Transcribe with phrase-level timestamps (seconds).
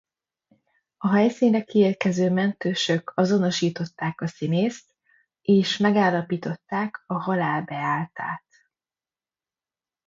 [0.97, 4.95] A helyszínre kiérkező mentősök azonosították a színészt
[5.41, 8.45] és megállapították a halál beálltát.